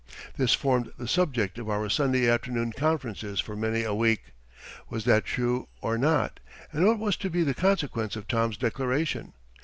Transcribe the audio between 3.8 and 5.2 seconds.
a week. Was